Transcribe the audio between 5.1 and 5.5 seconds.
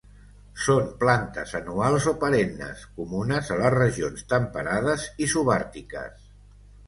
i